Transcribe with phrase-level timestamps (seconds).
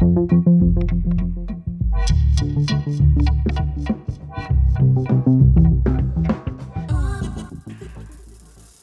[0.00, 0.37] thank you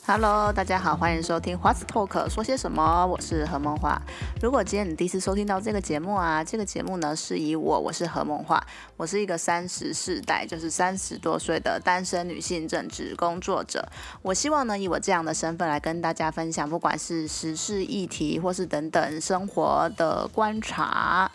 [0.08, 3.08] Hello，大家好，欢迎收听 What's Talk，说些什么？
[3.08, 4.00] 我是何梦华。
[4.40, 8.64] 如果今天你第一次收听到这个节目啊，这个节目呢是以我，我是何梦华，
[8.98, 13.84] 我是一个三十世代，就是三十多岁的单身女性政治工作者。
[14.22, 21.32] 我希望呢以我这样的身份来跟大家分享，不管是时事议题，或是等等生活的观察。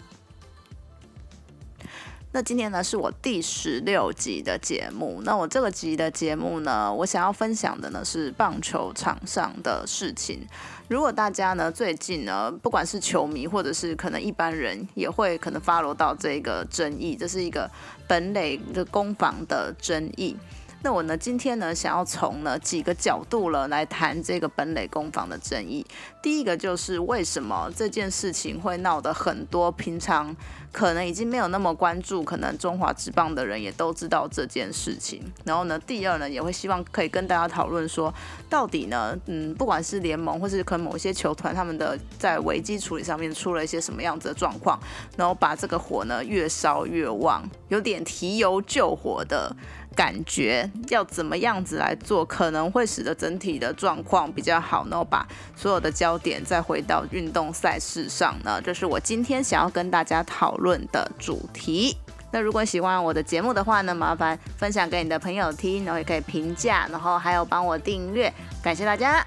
[2.32, 5.20] 那今天呢是我第十六集的节目。
[5.24, 10.46] 那我这个集的节目呢，我想要分享的呢是棒球场上的事情。
[10.86, 17.68] 如果大家呢最近呢，不管是球迷或者是可能一般人，也会可能发落到这个争议，这是一个
[18.06, 20.36] 本垒的攻防的争议。
[20.82, 25.84] 那我呢今天呢想要从呢几个角度了来谈这个本垒攻防的争议。
[26.22, 30.34] 第一个就是为什么这件事情会闹得很多平常。
[30.72, 35.20] 可能已经没有那么关注，可能中华职棒的人也都知道这件事情。
[35.44, 38.14] 然后呢，第二呢，也会希望可以跟大家讨论说，
[38.48, 44.78] 到底呢，嗯，不管是联盟或是可能某些球团，他们的在危机处理上面出了一些什么样子的状况，
[45.16, 49.52] 然后把这个火呢越烧越旺，有点提油救火的。
[49.96, 58.60] 感觉要怎么样子来做，可能会使得整体的状况比较好，然后把所有的焦点再回到运动赛事上呢？
[58.62, 61.96] 这是我今天想要跟大家讨论的主题。
[62.32, 68.32] 那如果喜欢我的节目的话呢，麻烦分享给你的朋友听，然后也可以评价，然后还有帮我订阅，
[68.62, 69.24] 感谢大家。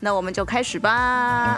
[0.00, 1.56] 那我们就开始吧。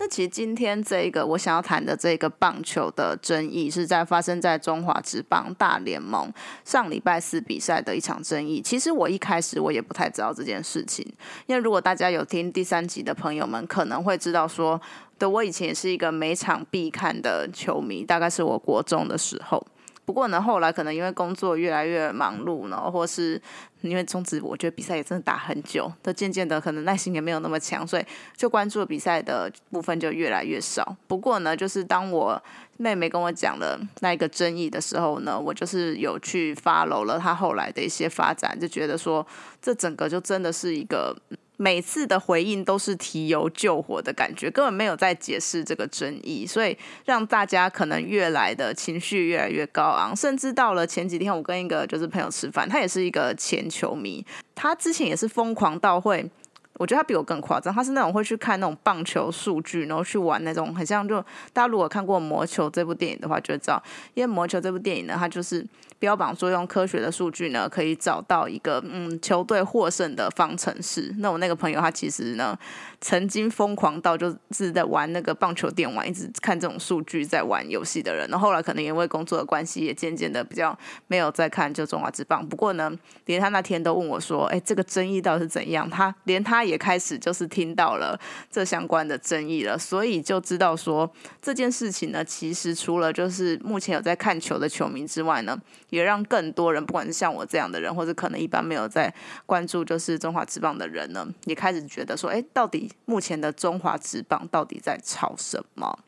[0.00, 6.32] 那其实今天这个我想要谈的这个棒球的争议，是在发生在中华职棒大联盟
[6.64, 8.62] 上礼拜四比赛的一场争议。
[8.62, 11.06] 其实我一开始我也不太知道这件事情，
[11.46, 14.80] 因为如果大家有听第三集的朋友们，可能会知道说，
[15.18, 19.62] 对我以前也是一个每场必看的球迷，大概是我国中的时候。
[20.04, 23.40] 不过呢，后来可能因为工作越来越忙碌，呢或是
[23.82, 28.04] 因为中职，我觉得比赛也真的打很久，都渐渐的可能耐心也没有那么强，所以
[28.36, 30.96] 就关注比赛的部分就越来越少。
[31.06, 32.42] 不过呢，就是当我
[32.76, 39.24] 妹妹跟我讲了那一个争议的时候呢，我就是有去发楼了他后来的一些发展，就觉得说
[39.62, 41.16] 这整个就真的是一个。
[41.62, 56.30] 每次的回应都是提油救火的感觉，根本没有在解释这个争议，所以让大家可能越来的情绪越来越高昂，甚至到了前几天，我跟一个就是朋友吃饭，他也是一个前球迷，他之前也是疯狂到会。
[56.78, 61.20] 我觉得他比我更夸张，他是那种会去看那种棒球数据，然后去玩那种很像就
[61.52, 63.82] 大家如果看过《魔球》这部电影的话，就会知道，
[64.14, 65.62] 因为《魔球》这部电影呢，它就是
[66.00, 71.14] 标榜说用科学的数据呢，可以找到一个嗯球队获胜的方程式。
[71.18, 72.58] 那我那个朋友他其实呢，
[73.02, 78.26] 曾经疯狂到就是在玩那个棒球电玩，一直看这种数据在玩游戏的人。
[78.30, 80.76] 然后来可能因为工作的关系，也渐渐的比较
[81.08, 82.44] 没有再看就中华之棒。
[82.48, 82.90] 不过呢，
[83.26, 86.64] 连他那天都问我说：“哎，这个争议到底是怎样？”他连他。
[86.70, 88.16] 也开始就是听到了
[88.48, 91.10] 这相关的争议了，所以就知道说
[91.42, 95.60] 这件事情呢，其实除了就是目前有在看球的球迷之外呢，
[95.90, 99.12] 也让更多人，不管是像我这样的人，或者可能一般没有在
[99.44, 105.98] 关注就是中华职棒的人呢，也开始觉得说，哎，到底目前的中华职棒到底在吵什么？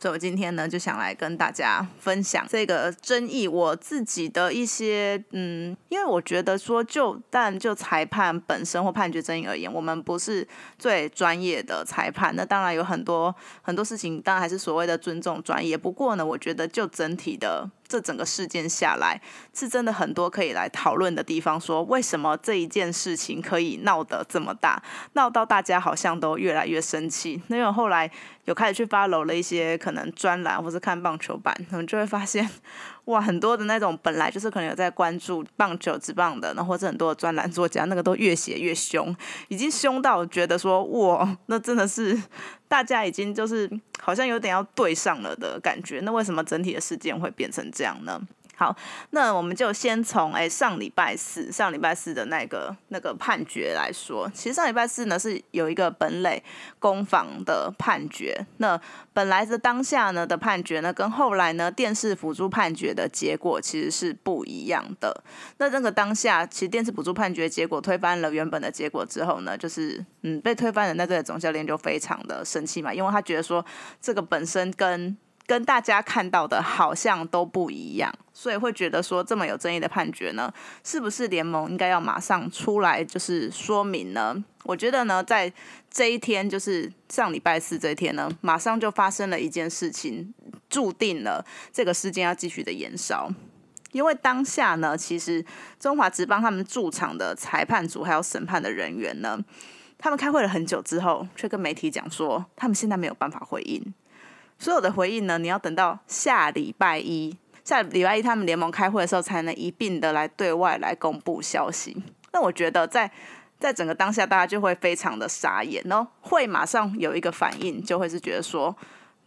[0.00, 10.46] 所以，我今天呢就想来跟大家分享这个争议，我自己的一些嗯，因为我觉得说，就但就裁判本身或判决争议而言，我们不是
[10.78, 12.34] 最专业的裁判。
[12.36, 15.76] 那当然有很多很多事情，当然还是所谓的尊重专业。
[15.76, 17.68] 不过呢，我觉得就整体的。
[17.88, 19.18] 这整个事件下来，
[19.54, 21.58] 是真的很多可以来讨论的地方。
[21.58, 24.82] 说为什么这一件事情可以闹得这么大，
[25.14, 27.42] 闹到大家好像都越来越生气。
[27.48, 28.10] 因为后来
[28.44, 32.46] 有开始去发楼了一些可能专栏，或是看棒球版，我们就会发现。
[33.06, 39.16] 哇，很多的那种本来就是可能有在关注棒球、之棒的，然后或者很多的专栏作家，那个都越写越凶，
[39.48, 42.20] 已经凶到觉得说，哇，那真的是
[42.68, 46.00] 大家已经就是好像有点要对上了的感觉。
[46.02, 48.20] 那为什么整体的事件会变成这样呢？
[48.58, 48.74] 好，
[49.10, 54.28] 那我们就先从哎上礼拜四上礼拜四的那个那个判决来说。
[54.34, 56.42] 其实上礼拜四呢是有一个本垒
[56.80, 58.44] 攻防的判决。
[58.56, 58.78] 那
[59.12, 65.22] 本来的当下呢的判决呢，跟后来呢电视辅助判决的结果其实是不一样的。
[65.58, 73.64] 那这个当下，其实电视辅助判决结果推翻了原本的结果之后呢，就是嗯被推翻的那队的总教练就非常的生气嘛，因为他觉得说
[74.00, 75.16] 这个本身跟
[75.48, 80.52] 跟大家看到的好像都不一样，所以会觉得说这么有争议的判决呢，
[80.84, 84.44] 是不是联盟应该要马上出来就是说明呢？
[84.64, 85.50] 我觉得呢，在
[85.90, 90.34] 这一天就是上礼拜四这一天呢，马上就发生了一件事情，
[90.68, 91.42] 注定了
[91.72, 93.32] 这个事件要继续的延烧。
[93.92, 95.42] 因为当下呢，其实
[95.80, 99.42] 中华职棒他们驻场的裁判组还有审判的人员呢，
[99.96, 103.82] 他们开会了很久之后，却跟媒体讲说，他们现在没有办法回应。
[104.58, 112.02] 所有的回应呢，你要等到下礼拜一，下礼拜一他们联盟开会的时候，才能一并的来对外来公布消息。
[112.32, 113.10] 那我觉得在
[113.58, 118.76] 在整个当下，大家就会非常的傻眼，然后会马上有一个反应，就会是觉得说。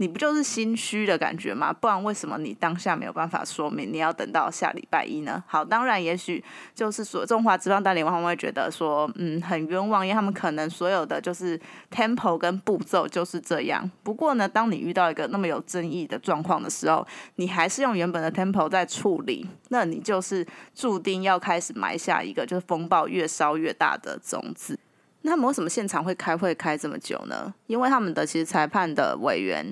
[0.02, 1.72] 你不就是心虚的感觉吗？
[1.72, 3.94] 不然为什么你当下没有办法说明？
[3.94, 5.44] 你要等到下礼拜一呢？
[5.46, 6.44] 好，当然，也许
[6.74, 11.60] 就是说中华职棒大联盟会觉得说，嗯，很冤枉，因为他们可能所有的就是
[11.92, 13.88] tempo 跟步骤就是这样。
[14.02, 17.06] 不过呢，当你遇到一个那么有争议的状况的时候，
[17.36, 20.44] 你还是用原本的 tempo 在处理，那你就是
[20.74, 24.80] 注定要开始埋下一个就是风暴越烧越大的种子。
[25.24, 27.54] 那么为什么现场会开会开这么久呢？
[27.68, 29.64] 因为他们的其实裁判的委员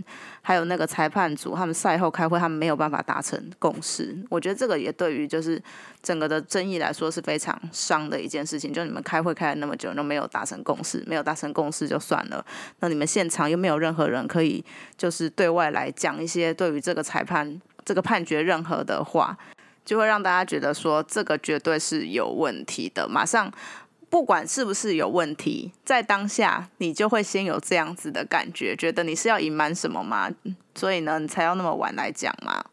[0.43, 4.15] 还有那个裁判组，他们赛后开会，他们没有办法达成共识。
[4.29, 5.59] 我觉得这个也对于就是
[6.03, 8.71] 整个的争议来说是非常伤的一件事情。
[8.71, 12.45] 就你们开会开了那么久都没有达成共识，没有达成共识就算了，
[12.81, 14.63] 那你们现场又没有任何人可以
[14.97, 19.35] 就是对外来讲一些对于这个裁判这个判决任何的话，
[19.83, 23.51] 就会让大家觉得说这个绝对是有问题的，马上。
[24.09, 30.29] 不管是不是有问题，在当下你就会先有这样子的感觉，觉得你是要隐瞒什么吗？
[30.75, 32.63] 所以呢，你才要那么晚来讲嘛。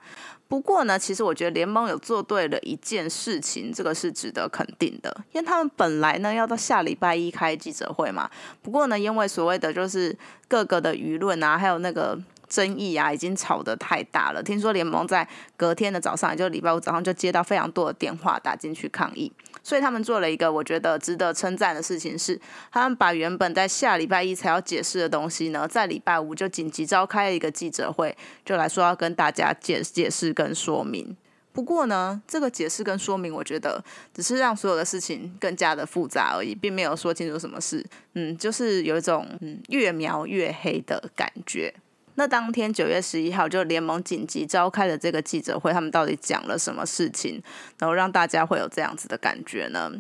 [0.49, 8.31] 不过呢，其实我觉得联盟有做对了一件事情，这个是值得肯定的，因为他们本来呢要到下礼拜一开记者会嘛。
[8.63, 10.17] 不过呢，因为所谓的就是
[10.49, 12.19] 各个的舆论啊，还有那个。
[12.49, 14.41] 争议啊，已经吵得太大了。
[14.41, 19.33] 听说联盟在隔天的早上，也就礼拜五早上，就接到非常多的电话打进去抗议。
[19.67, 22.41] 所以他们做了一个我觉得值得称赞的事情，是
[22.71, 31.17] 他们把原本在下礼拜一才要解释的东西呢，在礼拜五就紧急召开了一个记者会，就来说要跟大家解解释跟说明。
[31.53, 33.83] 不过呢，这个解释跟说明，我觉得
[34.15, 37.85] 只是让所有的事情更加的复杂而已，并没有说清楚什么事。
[38.15, 41.75] 嗯，就是有一种嗯越描越黑的感觉。
[42.17, 47.43] 那当天九月十一号，就联盟紧急召开了这个记者会，他们到底讲了什么事情，
[47.79, 49.91] 然后让大家会有这样子的感觉呢？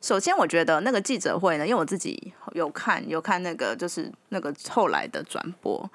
[0.00, 5.90] 首先，我觉得那个记者会呢，因为我自己有看，有看那个就是那个后来的转播。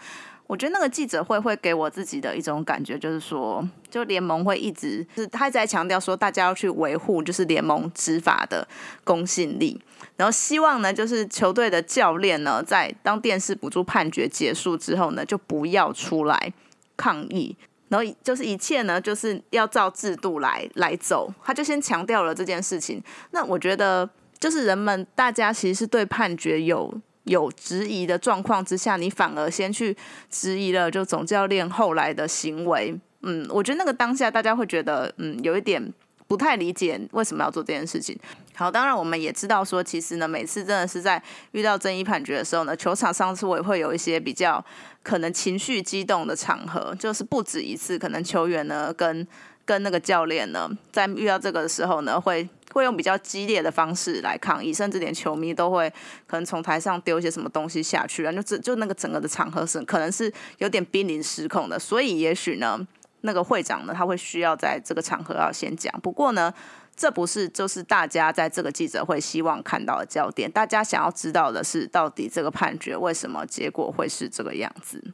[0.50, 8.68] 我觉得那个记者会会给我自己的一种感觉，就是说，就联盟会一直是他一直在强调说，大家要去维护就是联盟执法的
[9.04, 9.80] 公信力，
[10.18, 16.52] 然后希望呢，就是球队的教练呢，在当电视补助判决结束之后呢，就不要出来
[16.98, 17.56] 抗议，
[17.90, 23.00] 然后就是一切呢，就是要照制度来来走，他就先强调了这件事情。
[23.30, 24.10] 那我觉得，
[24.40, 26.92] 就是人们大家其实是对判决有。
[27.30, 29.96] 有质疑的状况之下，你反而先去
[30.30, 35.94] 质疑了，就总教练后来的行为，嗯，我觉得那个当下大家会觉得，嗯，有一点
[36.28, 38.18] 不太理解为什么要做这件事情。
[38.56, 41.22] 好，当然我们也知道说，其实呢，每次真的是在
[41.52, 44.64] 遇到争议判决的时候呢，球场上是会会有一些比较
[45.04, 49.26] 可能情绪激动的场合，就是不止一次，可能球员呢跟
[49.64, 52.50] 跟那个教练呢，在遇到这个的时候呢，会。
[52.74, 55.90] 会用比较激烈的方式来抗议，甚至连球迷都会
[56.28, 62.80] 可能从台上丢一些什么东西下去啊，就就那个整个的场合是可能是有点濒临失控的，所以也许呢，
[63.22, 65.94] 那个会长呢他会需要在这个场合要先讲。
[66.02, 66.54] 不过呢，
[66.96, 75.14] 这不是就是大家在这个记者会希望看到的焦点，大家想要知道的是到底这个判决为什么结果会是这个样子。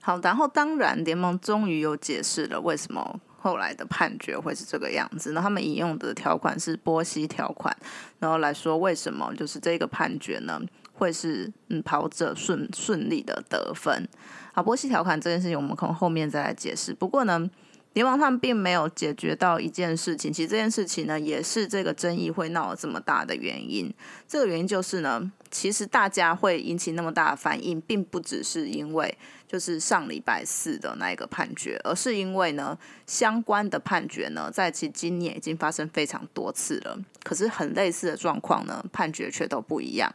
[0.00, 3.20] 好，然后当然联盟终于有解释了为什么。
[3.40, 7.74] 后来的判决会是这个样子，那他们引用的条款是波西条款，
[8.18, 10.60] 然后来说为什么就是这个判决呢
[10.92, 14.08] 会是嗯跑者顺顺利的得分。
[14.52, 16.92] 好，波西条款这件事情我们可能后面再来解释。
[16.92, 17.48] 不过呢，
[17.92, 23.94] 联盟他们并没有解决到一件事情，其实这件事情呢也是这个争议会闹这么大的原因。
[24.26, 29.16] 这个原因就是呢，其实大家会引起那么大的反应，并不只是因为。
[29.48, 36.98] 就是上礼拜四的那一个判决，而是因为呢，相关的判决呢，在其今年已经发生非常多次了。
[37.24, 40.12] 可是很类似的状况呢，判决却都不一样。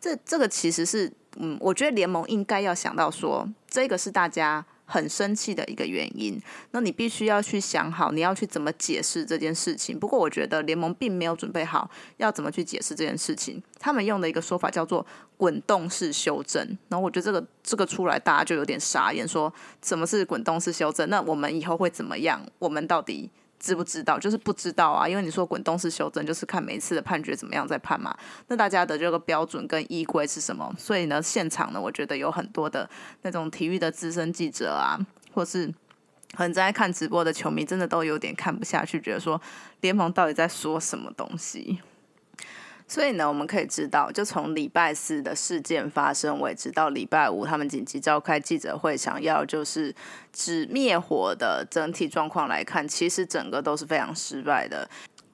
[0.00, 6.40] 这这个其实是，嗯，我觉得联盟应该要想到说，这个是大家很生气的一个原因。
[6.70, 9.98] 那你必须要去想好，你要去怎么解释这件事情。
[9.98, 13.62] 不过我觉得联盟并没有准备好要怎么去解释这件事情。
[13.78, 15.04] 他们用的一个说法叫做
[15.36, 19.52] “滚动式修正”，然后我觉得这个这个出来大家就有点傻眼，说
[19.82, 21.10] 什么是滚动式修正？
[21.10, 22.40] 那我们以后会怎么样？
[22.58, 23.30] 我们到底？
[23.58, 24.18] 知不知道？
[24.18, 28.16] 就是不知道啊，因为你说滚动式修正，就是看每一次的判决怎么样再判嘛。
[28.48, 30.74] 那大家的这个标准跟依规是什么？
[30.78, 32.88] 所以呢，现场呢，我觉得有很多的
[33.22, 34.98] 那种体育的资深记者啊，
[35.32, 35.72] 或是
[36.34, 39.40] 很在看直播的球迷，真的都有点看不下去，觉得说
[39.80, 41.80] 联盟到底在说什么东西。
[42.88, 49.94] 所以呢，我们可以知道，就从礼拜四的事件发生为止到礼拜五他们紧急召开记者会，想要就是
[50.32, 54.88] 指灭火的整体状况来看，其实整个都是非常失败的。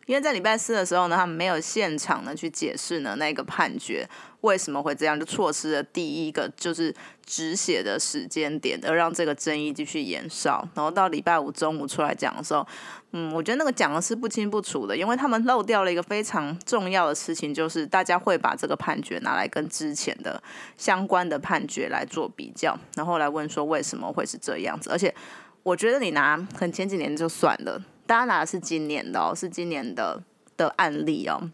[0.07, 4.09] 因为在礼拜四的时候呢，他们没有现场呢去解释呢那个判决
[4.43, 6.95] 为什么会这样，就错失了第一个就是
[7.25, 10.69] 止血的时间点，而让这个争议继续延烧。
[10.75, 12.67] 然后到礼拜五中午出来讲的时候，
[13.13, 20.43] 嗯，我觉得那个讲的是不清不楚的，因为他们漏掉了一个非常重要的事情，就是大家会把这个判决拿来跟之前的
[20.77, 24.91] 相关的判决来做比较，然后来问说为什么会是这样子。
[24.91, 25.15] 而且
[25.63, 27.81] 我觉得你拿很前几年就算了。
[28.05, 30.21] 大家拿的是今年的哦，是今年的
[30.57, 31.51] 的案例哦。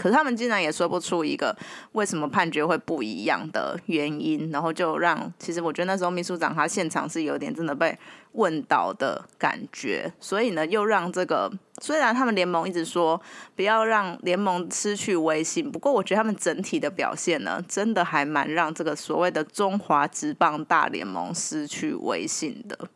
[0.00, 1.54] 可是他们竟然也说不出一个
[1.92, 7.96] 为什么判决会不一样的原因，然后就让其实我觉得那时候秘书长他现场是有点真的被
[8.32, 11.52] 问倒的感觉，所以呢又让这个
[11.82, 13.20] 虽然他们联盟一直说
[13.54, 22.88] 不要让联盟失去威信，不过我觉得他们整体的表现呢，真的还蛮让这个所谓的中华职棒大联盟失去威信的。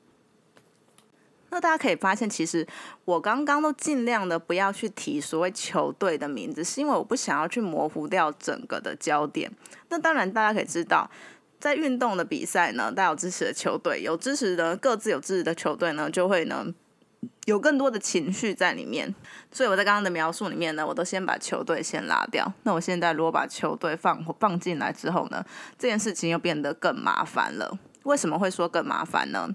[1.54, 2.66] 那大家可以发现，其实
[3.04, 9.48] 我刚刚都尽量的不要去提所谓球队的名字，是因为我不想要去模糊掉整个的焦点。
[9.88, 11.08] 那当然，大家可以知道，
[11.60, 16.66] 在运动的比赛呢，大家有支持的球队，有支持的各自有支持的球队呢，就会呢
[17.44, 19.14] 有更多的情绪在里面。
[19.52, 22.52] 所以我在刚刚的描述里面呢，我都先把球队先拉掉。
[22.64, 25.44] 那我现在如果把球队放放进来之后呢，
[25.78, 27.78] 这件事情又变得更麻烦了。
[28.02, 29.48] 为什么会说更麻烦呢？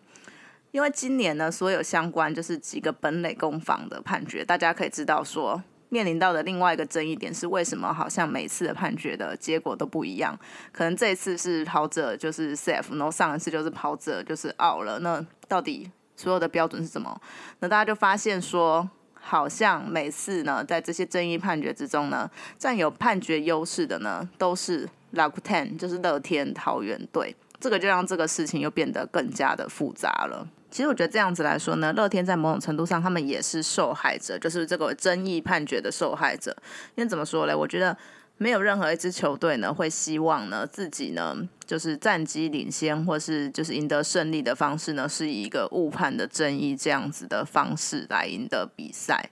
[0.71, 10.37] 因为今年呢，所有相关就是几个本垒攻防的判决，大家可以知道说，面临到的另外一个争议点是，为什么好像每次的判决的结果都不一样？
[10.71, 14.99] 可能这一次是跑者就是 safe，然后上一次就是跑者就是 O 了。
[14.99, 17.19] 那到底所有的标准是什么？
[17.61, 27.35] 那大家就发现说，好像每次呢，在这些争议判决之中呢，占有判决优势的呢，都是 Lakuten，就是乐天桃园队。
[27.59, 30.47] 这个就让这个事情又变得更加的复杂了。
[30.71, 36.55] 其实我觉得这样子来说呢，乐天在某种程度上，他们也是受害者，就是这个争议判决的受害者。
[36.95, 37.55] 因为怎么说嘞？
[37.55, 37.97] 我觉得
[38.37, 41.35] 没有任何一支球队呢，会希望呢自己呢
[41.65, 49.29] 就是战绩领先，或是就是赢得胜利的方式呢，是以一个误判的争议这样子的方式来赢得比赛。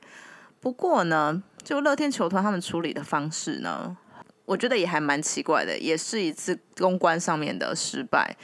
[0.60, 3.96] 不过呢，就乐天球团他们处理的方式呢，
[4.46, 8.36] 我觉得也还蛮奇怪的，也是一次公关上面的失败。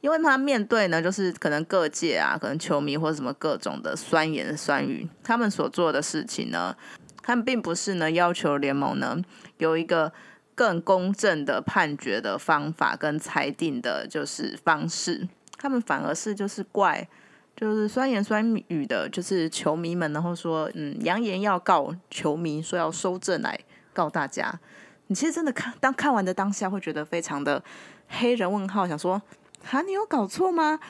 [0.00, 6.74] 因为他面对呢，就是可能各界啊，可能球迷或者什么各种的酸言酸语，他们所做的事情呢，
[7.22, 9.20] 他们并不是呢要求联盟呢
[9.58, 10.10] 有一个
[10.54, 15.28] 更公正的判决的方法跟裁定的，就是方式，
[15.58, 17.06] 他们反而是就是怪，
[17.54, 23.60] 就是酸言酸语的，就是球迷们，然后说嗯，扬言要告球迷，说要收证来
[23.92, 24.58] 告大家。
[25.08, 27.62] 你其实真的看当看完的当下，会觉得非常的
[28.08, 29.20] 黑人问号，想说。
[29.62, 30.80] 哈，你有搞错吗？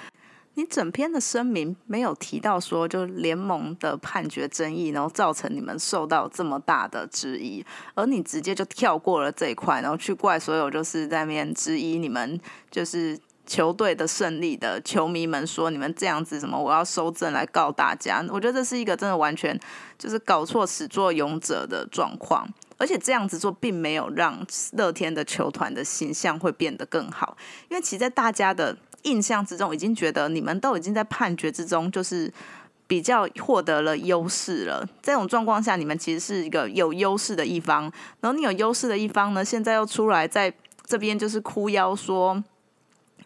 [0.55, 13.17] 你整篇的声明没有提到说，就联盟的判决争议，然后造成你们受到这么大的质疑，而你直接就跳过了这一块，然后去怪所有就是在面质疑你们就是
[13.50, 18.25] 球队的胜利的球迷们说你们这样子什么，我要收证来告大家。
[18.28, 19.59] 我觉得这是一个真的完全
[19.99, 22.49] 就是搞错始作俑者的状况。
[22.78, 27.37] 而且这样子做并没有让乐天的球团的形象会变得更好，
[27.69, 32.33] 因为其实，在大家的印象之中，已经觉得你们都已经在判决之中就是
[32.87, 34.88] 比较获得了优势了。
[35.02, 37.83] 这种状况下，你们其实是一个有优势的一方，
[38.21, 40.50] 然后你有优势的一方呢，现在又出来在
[40.87, 42.42] 这边就是哭腰说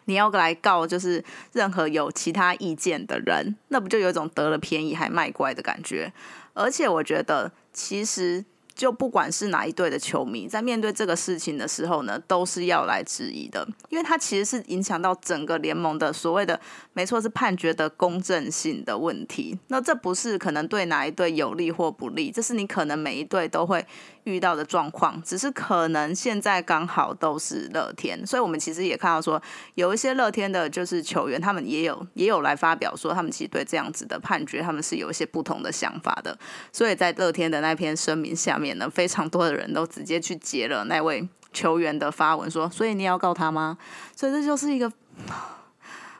[0.05, 6.11] 你要来告，就是任何有其他意见的人，那不就有一种得了便宜还卖乖的感觉？
[6.53, 8.45] 而且我觉得，其实。
[8.75, 16.59] 就不管是哪一队的球迷，在面对这个事情的时候呢，都是要来质疑的，因为它其实是影响到整个联盟的所谓的，
[16.91, 19.57] 没错是判决的公正性的问题。
[19.69, 23.85] 那这不是可能对哪一队有利或不利，这是你可能每一队都会
[24.25, 29.41] 遇到的状况，只是可能现在刚好都是乐天，所以我们其实也看到说，
[29.75, 36.37] 有一些乐天的就是球员，他们也有也有来发表说，他们其实对这样子的判决，他们是有一些不同的想法的。
[36.71, 43.77] 所以在乐天的那篇声明下面呢，非常多的人都直接去截了那位球员的发文，说，所以你要告他吗？
[44.15, 44.91] 所以这就是一个，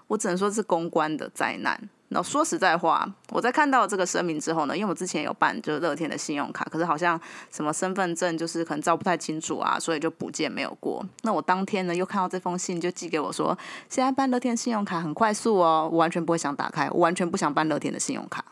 [0.08, 1.90] 我只能说是公关的灾难。
[2.10, 7.20] 那说实在话，我在看到这个声明之后呢，因为我之前有办就是乐天的信用卡，可是好像
[7.52, 11.06] 什么身份证就是可能照不太清楚啊，所以就补件没有过。
[11.24, 13.58] 那我当天呢又看到这封信，就寄给我说，
[13.90, 18.46] 现在办乐天信用卡很快速哦，我完全不会想打开，我完全不想办乐天的信用卡。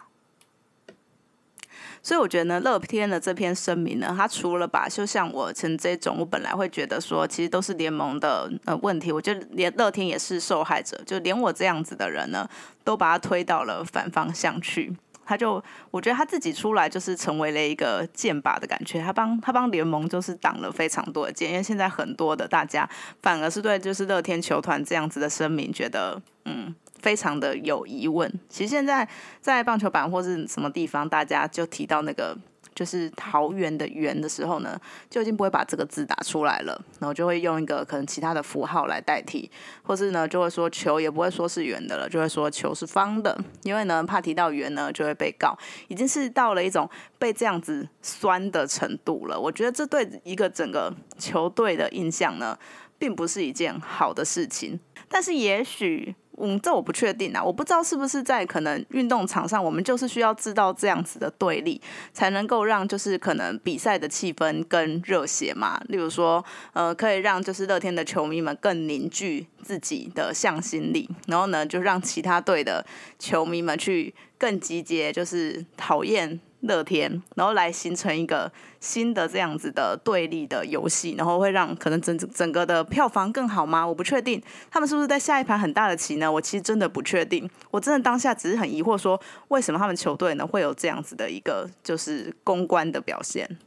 [2.05, 12.45] 所以我觉得呢，乐天的这篇声明呢，他除了把就像我成这种，我本来会觉得说，其实都是联盟的呃问题，我觉得连乐天也是受害者，就连我这样子的人呢，
[12.83, 14.93] 都把他推到了反方向去。
[15.25, 22.87] 他就我觉得他自己出来就是成为了一个剑拔的感觉，他帮他帮联盟就是挡了非常多的剑，因为现在很多的大家
[23.21, 26.75] 反而是对就是乐天球团这样子的声明觉得嗯。
[27.03, 28.31] 非常的有疑问。
[28.47, 29.07] 其实现在
[29.41, 32.35] 在棒球版或是什么地方，大家就提到那个
[32.73, 34.79] 就是桃园的园的时候呢，
[35.09, 39.51] 就已经不会把这个字打出来了，然后就会用一个可能其他的符号来代替，
[39.83, 45.57] 或是呢就会说球也不会说是圆的了，就会说球是方的，因为呢怕提到圆呢就会被告，
[45.89, 49.37] 已经是到了一种被这样子酸的程度了。
[49.37, 52.57] 我觉得这对一个整个球队的印象呢，
[52.97, 54.79] 并不是一件好的事情，
[55.09, 56.15] 但是也许。
[56.37, 61.79] 嗯，这我不确定啊，我不知道是不是在可能运动场上，我们就是需要知道这样子的对立，
[62.11, 65.79] 才能够让就是可能比赛的气氛更热血嘛。
[65.89, 72.85] 例如说，呃，可以让就是乐天的球迷们更凝聚自己的向心力，然后呢，就让其他队的
[73.19, 76.39] 球迷们去更集结，就是讨厌。
[76.63, 83.85] 乐天，然后来形成一个新的这样子的对立的游戏，然后会让可能整整个的票房更好吗？
[83.85, 84.41] 我不确定，
[84.71, 86.31] 他们是不是在下一盘很大的棋呢？
[86.31, 93.57] 我其实真的不确定，我真的当下只是很疑惑，说为什么他们球队呢会有这样子的一个就是公关的表现。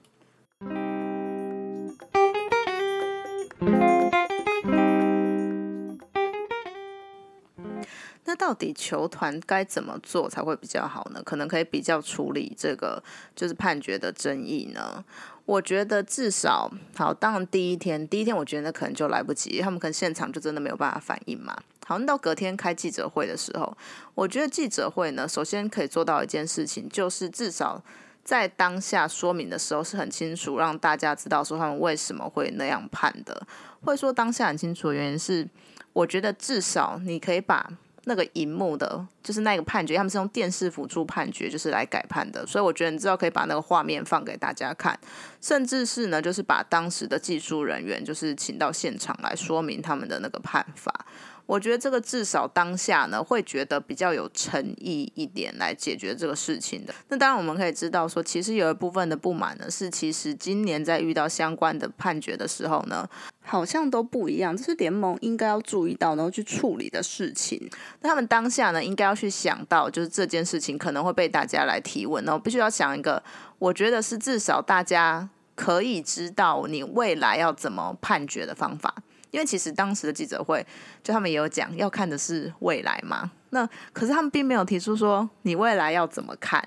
[8.26, 11.23] 那到底球团该怎么做才会比较好呢？
[11.25, 13.02] 可能可以比较处理这个
[13.35, 15.04] 就是判决的争议呢？
[15.45, 21.56] 我觉得至少好，当然第一天第一天我觉得那可能就来不及，他们可能现场就真的没有办法反应嘛。
[21.87, 23.76] 好，那到隔天开记者会的时候，
[24.16, 27.80] 我觉得记者会呢，首先可以做到一件事情，就是至少
[28.25, 33.47] 在当下说明的时候是很清楚，让大家知道说他们为什么会那样判的。
[33.84, 35.49] 会说当下很清楚的原因是，
[35.93, 37.71] 我觉得至少你可以把。
[38.08, 42.47] 那个荧幕的，就是那个判决，他们是用电视辅助判决，就是来改判的。
[42.47, 44.97] 所以我觉得你知道可以把那个画面放给大家看，
[45.40, 51.04] 甚至是呢，就是把当时的技术人员就是请到现场来说明他们的那个判法。
[51.47, 56.92] 我觉得这个至少当下呢，会觉得比较有诚意一点来解决这个事情的。
[57.08, 63.08] 那当然我们可以知道说，其实有一部分的不满呢，是其实今年在遇到相关的判决的时候呢，
[63.47, 64.54] 好像都不一样。
[64.56, 67.71] 这是联盟应该要注意到，然后去处理的事情。
[68.00, 73.23] 那他们当下呢，应该要去想到，就是这件事情可能会被大家来提问，然后必须要想一个，
[73.59, 78.95] 我觉得是至少大家可以知道你未来要怎么判决的方法。
[79.30, 80.67] 因为其实当时的记者会，
[81.02, 83.30] 就他们也有讲，要看的是未来嘛。
[83.50, 86.67] 那可是他们并没有提出说你未来要怎么看。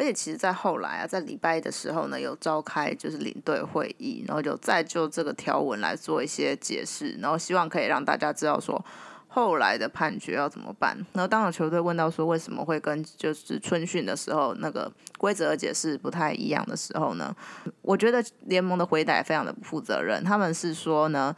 [0.00, 8.82] 而且其实，在后来啊，在礼拜一的时候呢，有召开就是领队会议，然后就再就这个条文来做一些解释，然后希望可以让大家知道说
[9.28, 10.96] 后来的判决要怎么办。
[11.12, 17.36] 然后当有球队问到说为什么会跟就是春训的时候那个规则解释不太一样的时候呢，
[17.82, 20.24] 我觉得联盟的回答也非常的不负责任。
[20.24, 21.36] 他们是说呢。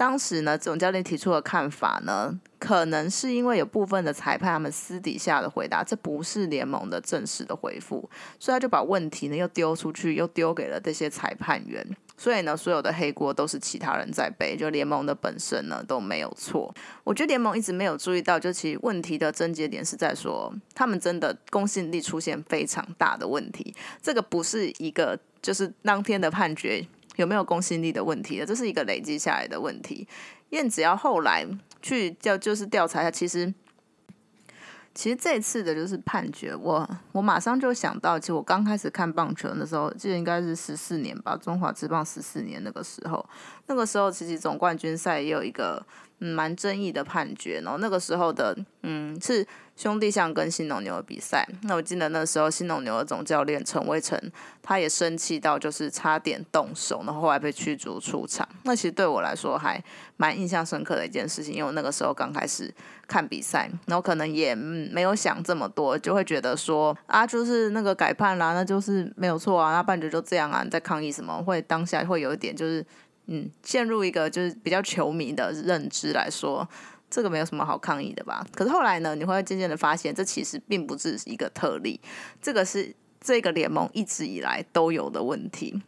[0.00, 8.08] 当时呢，总教练提出的看法呢，可能是因为有部分的裁判他们私底下的回答，这不是联盟的正式的回复，
[8.38, 11.86] 所以他就把问题呢又丢出去，又丢给了这些裁判员，
[12.16, 16.74] 所以呢，所有的黑锅都是其他人在背，就联盟的本身呢都没有错。
[17.04, 26.86] 我觉得联盟一直没有注意到，就其实问题的症结点是在说，他们真的公信力出现非常大的问题，这个不是一个就是当天的判决。
[27.20, 30.08] 有没有公信力的问题的，这是一个累积下来的问题。
[30.50, 31.46] 燕子要后来
[31.80, 33.54] 去调，就是调查一下，其实
[34.92, 43.24] 其实这次的就是判决，我我马上就想到，其实我刚开始看棒球的时候，记得应该是十四年吧，中华职棒十四年那个时候，
[43.66, 45.86] 那个时候其实总冠军赛也有一个
[46.20, 47.60] 嗯蛮争议的判决。
[47.64, 51.46] 然后那个时候的嗯是兄弟象跟新农牛的比赛。
[51.62, 54.18] 那我记得那时候新农牛的总教练陈威成
[54.62, 58.46] 他也生气到就是差点动手，然后后来被驱逐出场。
[58.64, 59.82] 那其实对我来说还
[60.16, 62.72] 蛮印象深刻的一件事情，因为我那个时候刚开始
[63.08, 71.42] 看比赛，然后可能也没有想这么多，就会觉得说啊就是那个改判啦，那就是没有错啊，那判决就这样啊，你在抗议什么？
[71.42, 72.84] 会当下会有一点就是。
[73.26, 76.68] 嗯，陷入一个就是比较球迷的认知来说，
[77.08, 78.46] 这个没有什么好抗议的吧？
[78.54, 82.00] 可是后来呢，你会渐渐的发现，这其实并不是一个特例，
[82.42, 85.80] 这个是这个联盟一直以来都有的问题。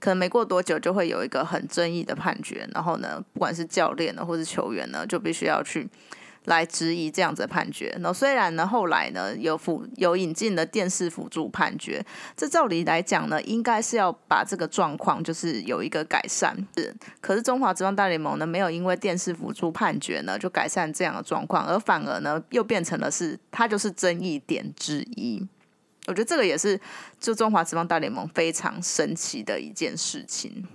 [0.00, 5.88] 可能没过多久就会有一个很争议的判决，然后呢，不管是教练呢，或是球员呢，就必须要去。
[6.46, 7.96] 来质疑这样子的判决。
[8.00, 12.04] 那虽然呢，后来呢有辅有引进了电视辅助判决，
[12.36, 16.56] 这照理来讲呢，应该是要把这个状况就是有一个改善。
[16.76, 25.46] 是，可是中华职棒大联盟呢，没有因为电视辅助判决呢就改善这样的状况，而反而呢又变成了是它就是争议点之一。
[26.08, 26.80] 我觉得这个也是
[27.20, 30.66] 就中华职棒大联盟非常神奇的一件事情。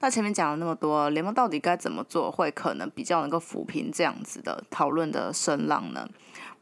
[0.00, 6.08] 那前面讲了那么多，联盟到底该怎么做会可能比较能够抚平这样子的讨论的声浪呢？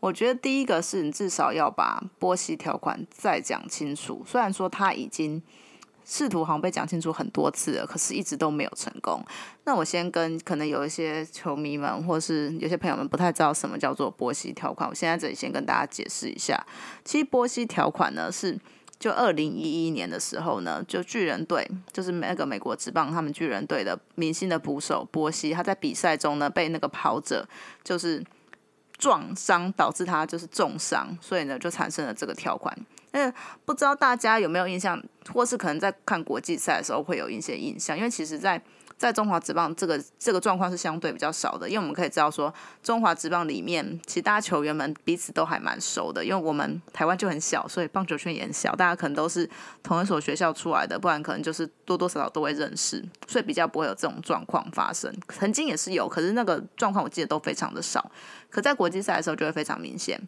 [0.01, 4.23] 我觉得第一个是你至少要把波西条款再讲清楚。
[4.27, 5.43] 虽然说他已经
[6.05, 9.23] 试图好像被讲清楚很多次了，可是一直都没有成功。
[9.65, 16.67] 那我先跟可能有一些球迷们或是有些朋友们不太知道什么叫做波西条款，我现在这里先跟大家解释一下。
[17.05, 18.59] 其实波西条款呢是。
[19.01, 27.49] 就二零一一年的时候呢，就巨人队，就是那个美国职棒他们巨人队的明星的捕手波西，他在比赛中呢被那个跑者
[27.83, 28.23] 就是
[28.99, 32.77] 撞伤，导致他就是重伤，所以呢就产生了这个条款。
[33.13, 33.33] 那
[33.65, 38.63] 不知道大家有没有印象，或是可能在看国际赛的时候会有一些印象，因为其实在。
[39.01, 49.49] 在中华职棒这个这个状况是相对比较少的，因为我们可以知道说，中华职棒里面其实大家球员们彼此都还蛮熟的，因为我们台湾就很小，所以棒球圈也很小，大家可能都是
[49.83, 55.11] 同一所学校出来的，不然可能就是多多少少都会认识，所以比较不会有这种状况发生。
[55.31, 58.13] 曾经也是有，可是那个状况我记得都非常的少，
[58.51, 60.21] 可在国际赛的时候就会非常明显。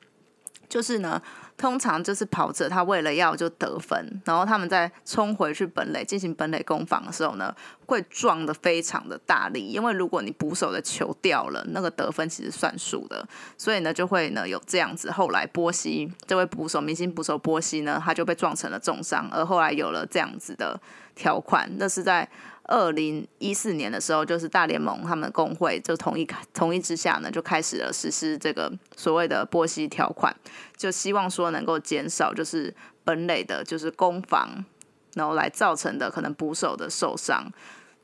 [0.66, 1.20] 就是呢，
[1.62, 7.54] 通常就是跑者他为了要就得分，然后他们在冲回去本垒进行本垒攻防的时候呢，
[7.86, 13.24] 会撞的非常的大力，因为如果你捕手的球掉了，那个得分其实算数的，
[13.56, 15.08] 所以呢就会呢有这样子。
[15.12, 20.80] 后来波西这位捕手明星捕手波西呢，他就被撞成了重伤，而后来有了这样子的
[21.14, 22.28] 条款，那是在。
[22.66, 30.34] 二零一四年的时候，就是大联盟他们工会就同意同意之下呢，就开始了实施这个所谓的波西条款，
[30.76, 34.64] 就希望说能够减少就是本垒的，就是攻防，
[35.14, 37.50] 然后来造成的可能捕手的受伤。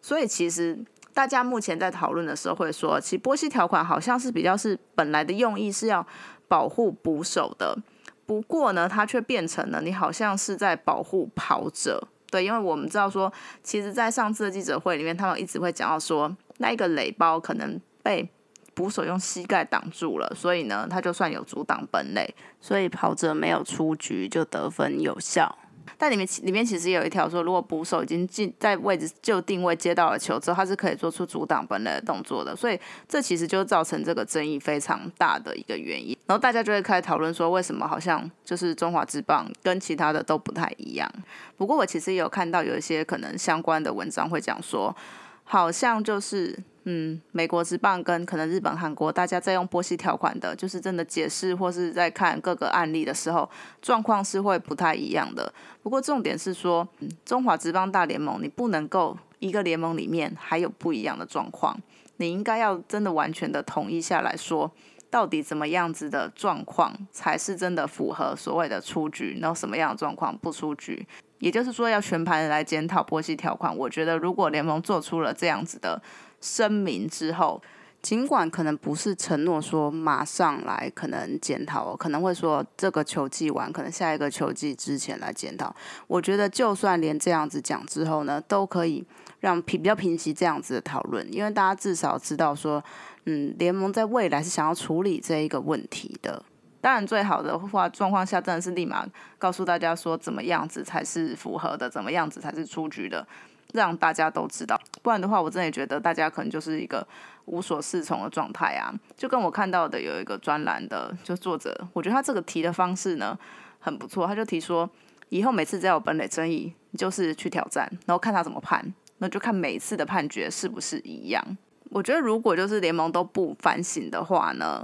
[0.00, 0.78] 所以其实
[1.12, 6.06] 大家目前在讨论的时候会说，其实波西条款好像是比较是本来的用意是要
[6.46, 7.76] 保护捕手的，
[8.24, 12.06] 不过呢，它却变成了你好像是在保护跑者。
[12.30, 13.32] 对，因为我们知道说，
[13.62, 18.30] 其实，在上次的记者会里面，他们一直会讲到说，那一个垒包可能被
[18.78, 25.58] 捕手用膝盖挡住了，所以呢，他就算有阻挡本垒，所以跑者没有出局就得分有效。
[25.96, 32.54] 但里面里面其实有一条说，如果捕手已经进在位置就定位接到了球之后，他是可以做出阻挡本垒的动作的。
[32.54, 36.16] 所以这其实就造成这个争议非常大的一个原因。
[36.26, 41.10] 然后大家就会开始讨论说，为什么好像就是中华之棒跟其他的都不太一样？
[41.56, 44.94] 不过我其实也有看到有一些可能相关的文章会讲说，
[45.42, 46.56] 好像就是。
[46.90, 53.46] 嗯，美国之棒跟可能日本、韩国，大家在用波西条款的，就是真的解释或是在看各个案例的时候，
[53.82, 55.52] 状况是会不太一样的。
[55.82, 56.88] 不过重点是说，
[57.26, 61.78] 中华职棒大联盟，你不能够一个联盟里面还有不一样的状况，
[62.16, 64.72] 你应该要真的完全的统一下来说，
[65.10, 71.06] 到底怎么样子的状况才是真的符合所谓的出局，然后什么样的状况不出局。
[71.40, 73.76] 也就是说，要全盘来检讨波西条款。
[73.76, 76.00] 我觉得，如果联盟做出了这样子的。
[76.40, 77.60] 声明之后，
[78.00, 85.74] 尽管可能不是承诺说马上来，可能检讨，可能会说这个球季完，可能下一个球季之前来检讨。
[86.06, 89.04] 我觉得就算连这样子讲之后呢，都可以
[89.40, 92.82] 让平比较平息这样子的讨论，因为大家至少知道说，
[93.24, 96.42] 嗯，联盟在未来是想要处理这一个问题的。
[96.80, 99.04] 当然，最好的话状况下，真的是立马
[99.36, 103.26] 告诉大家说，怎么样子才是符合的，怎么样子才是出局的。
[103.74, 107.06] 让大家都知道，不然的话，我真的觉得大家可能就是一个
[107.44, 108.92] 无所适从的状态啊。
[109.16, 113.38] 就跟我看到的有一个专栏的就作者，我觉得他这个提的方式呢
[113.78, 114.26] 很不错。
[114.26, 114.88] 他就提说，
[115.28, 121.44] 以后每次只要有本垒争议，你就是去挑战，然后看他怎么判，那就看每次的判决是不是一样。
[121.90, 124.82] 我觉得如果就是联盟都不反省的话呢，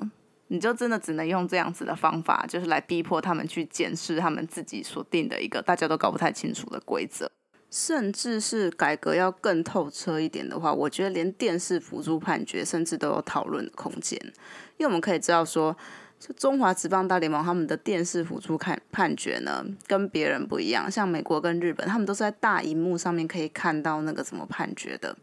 [0.48, 7.30] 你就真的只能用这样子的方法，就是来逼迫他们去检视他们自己所定的一个大家都搞不太清楚的规则。
[7.76, 14.16] 甚至是改革要更透彻一点的话，我觉得连电视辅助判决甚至都有讨论的空间，
[14.76, 15.76] 因为我们可以知道说，
[16.36, 25.16] 中华职棒大联盟他们的电视辅助看判决呢，跟别人不一样，像美国跟日本，他们都是在大荧幕上面可以看到那个怎么判决的，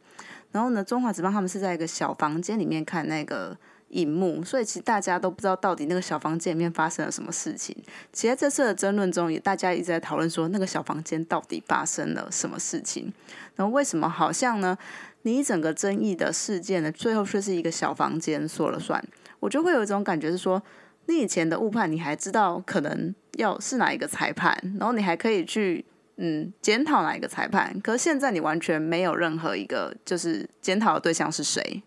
[0.52, 3.58] 然后呢，中华职棒他们是在一个小房间里面看那个。
[3.92, 7.76] 荧幕，所以其实大家都不知道到底那个小房间里面发生了什么事情。
[8.12, 13.14] 其实这次的争论中，也大家一直在讨论说，那个小房间到底发生了什么事情？
[13.56, 14.78] 然后为什么好像呢？
[15.24, 19.04] 你整个争议的事件呢，最后却是一个小房间说了算？
[19.40, 20.62] 我就会有一种感觉是说，
[21.06, 25.86] 你以前的误判，你还知道可能要是哪一个裁判，然后你还可以去
[26.18, 31.84] 嗯检讨哪一个裁判，可是现在你完全没有任何一个就是检讨的对象是谁。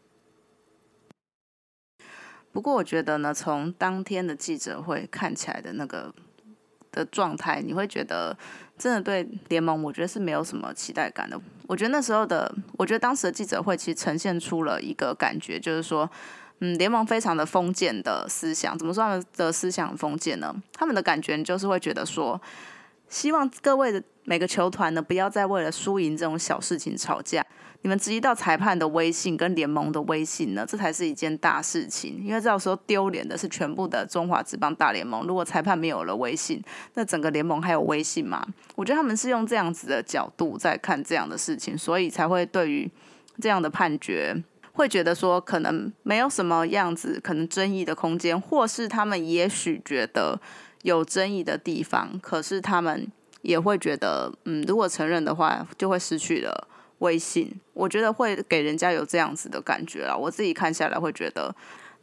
[2.55, 6.15] 不过我觉得呢，从当天的记者会看起来的那个
[6.93, 8.39] 的状态，你会觉得
[8.79, 11.37] 真的对联盟，我觉得是没有什么期待感的。
[11.67, 16.09] 我觉得那时候的，我觉得当时的记者会其实呈现出了一个感觉，就是说，
[16.61, 18.79] 嗯，联盟非常的封建的思想。
[18.79, 20.55] 怎么说呢的思想封建呢？
[20.75, 22.41] 他们的感觉就是会觉得说，
[23.09, 27.45] 希望各位的每个球团呢，不要再为了输赢这种小事情吵架。
[27.85, 30.65] 你们直接到裁判的微信跟联盟的微信呢？
[30.67, 35.27] 这才是一件大事情，因为到时候丢脸的是全部的中华职棒大联盟。
[35.27, 36.63] 如果裁判没有了微信，
[36.95, 38.43] 那整个联盟还有微信吗？
[38.75, 42.91] 我觉得他们是用这样子的角度在看这样的事情，所以才会对于
[43.39, 44.35] 这样的判决
[44.73, 50.41] 会觉得说可能没有什么样子可能争议的空间，或是他们也许觉得
[50.85, 53.07] 有争议的地方，可是他们
[53.43, 56.69] 也会觉得，嗯，如果承认的话，就会失去了。
[57.05, 60.17] 微信，我觉得会给人家有这样子的感觉啦。
[60.17, 61.55] 我自己看下来会觉得，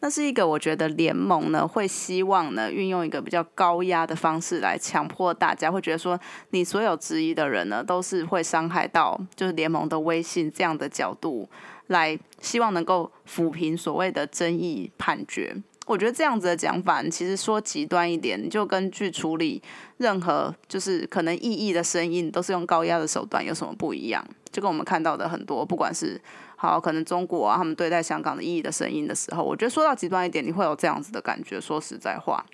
[0.02, 6.20] 那是一个我觉得联盟呢会希望呢运用一个比较高压的方式来强迫大家，会觉得说
[6.52, 11.50] 你所有质疑的人呢都是会伤害到就是联盟的微信这样的角度
[11.88, 15.56] 来，希望能够抚平所谓的争议判决。
[15.92, 19.62] 我觉得这样子的讲法，其实说极端一点，你就根据处理
[19.98, 24.26] 任何就是可能异议的声音，都是用高压的手段，有什么不一样？
[24.54, 26.20] 就跟我们看到的很多，不管是
[26.56, 31.60] 好可能中国啊，他们对待香港的异议的声音的时候，我觉得说到极端一点，你会有这样子的感觉。
[31.60, 32.46] 说实在话，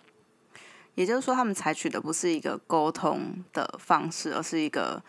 [0.96, 5.00] 也就是说，他们采取的不是一个沟通的方式，而是一个。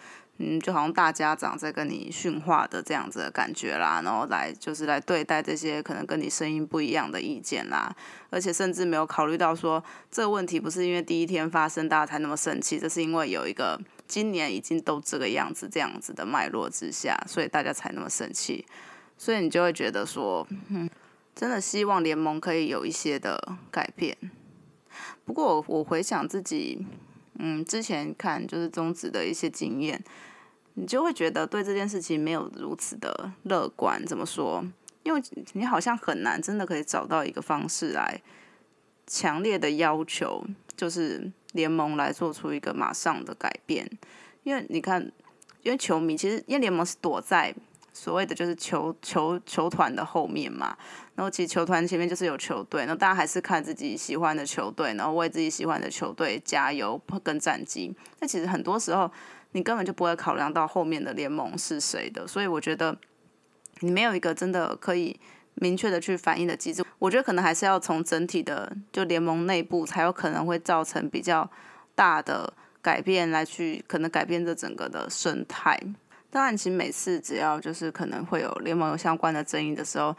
[0.40, 7.92] 嗯，就好像大家长在跟你训话的这样子的感觉啦，然后来就是来对待这些可能跟你声音不一样的意见啦，
[8.31, 18.64] 而且甚至没有考虑到说这个问题不是因为第一天发生大家才那么生气，这是因为有一个今年已经都这个样子这样子的脉络之下，所以大家才那么生气，
[19.16, 20.88] 所以你就会觉得说，嗯，
[21.35, 24.16] 真的希望联盟可以有一些的改变。
[25.24, 26.87] 不过我回想自己，
[27.40, 30.01] 嗯，之前看就是中子的一些经验。
[30.80, 34.64] 你就会觉得对这件事情没有如此的乐观，怎么说？
[35.02, 35.20] 因为
[35.54, 38.20] 你好像很难真的可以找到一个方式来
[39.04, 40.44] 强烈的要求，
[40.76, 43.90] 就是联盟来做出一个马上的改变。
[44.44, 45.02] 因为你看，
[45.62, 47.52] 因为球迷其实因为联盟是躲在
[47.92, 50.76] 所谓的就是球球球团的后面嘛，
[51.16, 57.92] 然后其实球团前面就是有球队，那大家还是看自己喜欢的球队，然后为自己喜欢的球队加油跟战绩。
[58.20, 59.10] 那其实很多时候。
[59.52, 62.96] 你根本就不会考量到后面的联盟是谁的，所以我觉得
[63.80, 65.18] 你没有一个真的可以
[65.54, 66.84] 明确的去反映的机制。
[66.98, 71.50] 我觉得可能还是要从整体的就联盟内部才有可能会造成比较
[71.94, 75.80] 大的改变来去可能改变这整个的生态。
[76.30, 80.14] 当然，其实每次只要就是可能会有联盟有相关的争议的时候。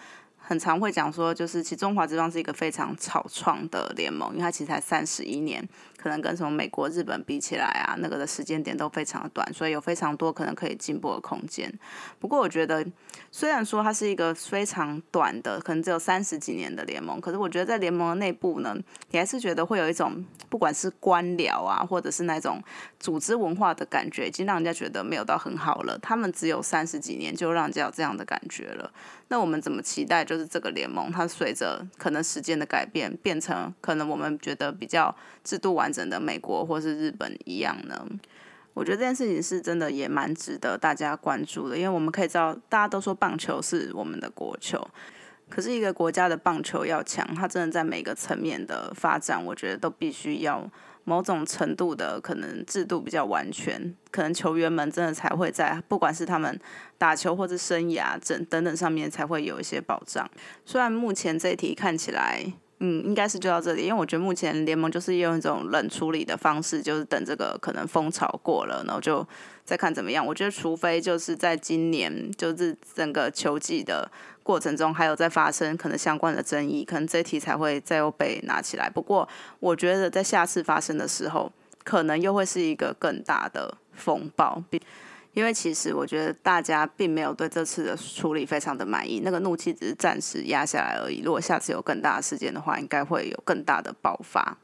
[0.49, 5.63] 很常会讲说，就是其实中华之邦是一个非常草创的联盟，因为它其实才三十一年，
[5.95, 11.71] 可能跟什么美国、日本比起来啊，那个的时间点都非常的短，所以有非常多可能可以进步的空间。
[12.17, 12.83] 不过我觉得，
[13.31, 18.75] 虽然说它是一个非常短的，可能只有三十几年的联盟，可是我觉得在联盟的内部呢，
[19.11, 22.59] 你还是觉得会有一种不管是官僚啊，或者是那种
[22.99, 25.95] 组织文化的感觉，已经让人家觉得没有到很好了。
[26.01, 28.91] 他们只有三十几年，就让人家有这样的感觉了。
[29.29, 30.25] 那我们怎么期待？
[30.25, 38.05] 就是这个联盟，它随着可能时间的改变，变成可能我们觉得比较制度完整的美国或是日本一样呢？
[38.73, 44.87] 我觉得这件事情是真的也蛮值得大家关注的，因为我们可以知道，大家都说棒球是我们的国球，
[45.49, 50.69] 可是一个国家的棒球要强，它真的在每个层面的发展，我觉得都必须要
[51.03, 56.59] 某种程度的可能制度比较完全，可能球员们真的才会在不管是他们
[56.97, 60.29] 打球或者生涯等等等上面才会有一些保障。
[60.65, 62.45] 虽然目前这一题看起来，
[62.79, 69.27] 嗯，应该是就到这里，因为我觉得目前联盟就是用一种冷处理的方式，就是等这个可能风潮过了，然后就
[69.65, 70.25] 再看怎么样。
[70.25, 74.11] 我觉得除非就是在今年就是整个球季的。
[74.49, 78.89] 过程中还有在发生可能相关的争议，可能这题才会再又被拿起来。
[78.89, 81.51] 不过我觉得在下次发生的时候，
[81.83, 84.59] 可能又会是一个更大的风暴，
[85.33, 91.21] 因为其实我觉得大家并没有对这次的处理非常的满意，那个怒气只是暂时压下来而已。
[91.21, 94.57] 如果下次有更大的事件的话，应该会有更大的爆发。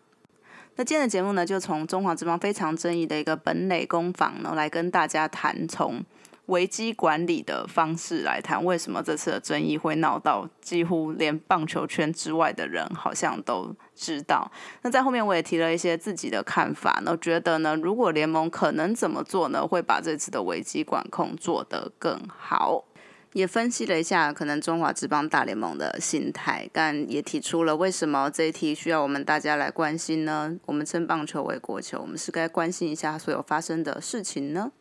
[0.78, 6.04] 那今天的节目呢，就从中华之邦非常争议的一个本垒攻防呢，来跟大家谈从。
[6.48, 14.52] 危机管理的方式来谈，为什么这次的争议会闹到几乎连棒球圈之外的人好像都知道？
[14.82, 22.86] 那在后面我也提了一些自己的看法，那觉得呢，如果联盟可能怎么做呢，会把这次的危机管控做得更好？
[23.34, 30.56] 也分析了一下可能中华职棒大联盟的心态，但也提出了为什么这一题需要我们大家来关心呢？
[30.66, 34.72] 我们称棒球为国球，我们是该关心一下所有发生的事情呢？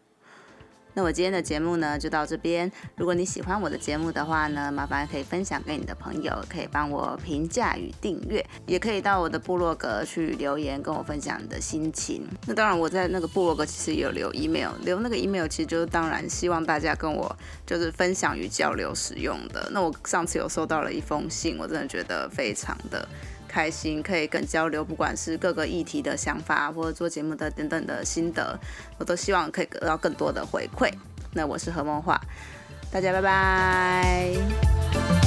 [0.95, 2.71] 那我今天的节目呢，就到这边。
[2.97, 12.25] 如果你喜欢我的节目的话呢，麻烦可以分享给你的朋友，可以帮我评价与订阅，也可以到我的部落格去留言，跟我分享你的心情。
[12.47, 19.69] 那当然，我在那个部落格其实有留 email，留那个 email 其实就是当然希望大家跟我就是分享与交流使用的。
[19.73, 23.09] 那我上次有收到了一封信，我真的觉得非常的。
[23.55, 28.59] 开心可以跟交流，不管是各个议题的想法，或者做节目的等等的心得，
[28.99, 30.93] 我都希望可以得到更多的回馈。
[31.33, 32.21] 那我是何梦画，
[32.91, 35.24] 大家拜拜。